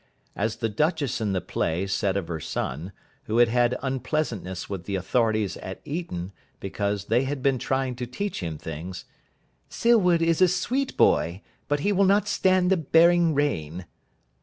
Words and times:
As 0.35 0.55
the 0.55 0.67
Duchess 0.67 1.21
in 1.21 1.33
the 1.33 1.41
play 1.41 1.85
said 1.85 2.17
of 2.17 2.27
her 2.27 2.39
son, 2.39 2.91
who 3.25 3.37
had 3.37 3.49
had 3.49 3.77
unpleasantness 3.83 4.67
with 4.67 4.85
the 4.85 4.95
authorities 4.95 5.57
at 5.57 5.79
Eton 5.85 6.31
because 6.59 7.05
they 7.05 7.25
had 7.25 7.43
been 7.43 7.59
trying 7.59 7.95
to 7.97 8.07
teach 8.07 8.39
him 8.39 8.57
things, 8.57 9.05
"Silwood 9.69 10.23
is 10.23 10.41
a 10.41 10.47
sweet 10.47 10.97
boy, 10.97 11.43
but 11.67 11.81
he 11.81 11.91
will 11.91 12.05
not 12.05 12.27
stand 12.27 12.71
the 12.71 12.77
bearing 12.77 13.35
rein". 13.35 13.85